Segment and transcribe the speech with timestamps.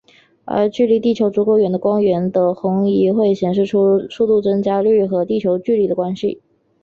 [0.45, 6.41] 而距离地球足够远的光源的红移就会显示出速度增加率和地球距离的关系。